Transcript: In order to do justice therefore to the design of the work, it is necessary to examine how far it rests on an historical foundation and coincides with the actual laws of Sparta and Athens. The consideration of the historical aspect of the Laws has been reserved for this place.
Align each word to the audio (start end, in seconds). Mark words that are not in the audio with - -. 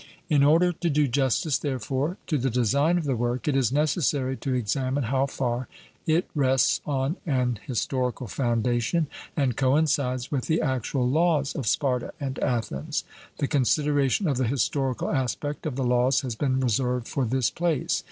In 0.29 0.41
order 0.43 0.73
to 0.73 0.89
do 0.89 1.07
justice 1.07 1.59
therefore 1.59 2.17
to 2.25 2.39
the 2.39 2.49
design 2.49 2.97
of 2.97 3.03
the 3.03 3.15
work, 3.15 3.47
it 3.47 3.55
is 3.55 3.71
necessary 3.71 4.35
to 4.37 4.51
examine 4.55 5.03
how 5.03 5.27
far 5.27 5.67
it 6.07 6.27
rests 6.33 6.81
on 6.87 7.17
an 7.27 7.59
historical 7.67 8.25
foundation 8.25 9.05
and 9.37 9.55
coincides 9.55 10.31
with 10.31 10.47
the 10.47 10.59
actual 10.59 11.07
laws 11.07 11.53
of 11.53 11.67
Sparta 11.67 12.13
and 12.19 12.39
Athens. 12.39 13.03
The 13.37 13.47
consideration 13.47 14.27
of 14.27 14.37
the 14.37 14.47
historical 14.47 15.11
aspect 15.11 15.67
of 15.67 15.75
the 15.75 15.83
Laws 15.85 16.21
has 16.21 16.33
been 16.33 16.59
reserved 16.61 17.07
for 17.07 17.23
this 17.23 17.51
place. 17.51 17.99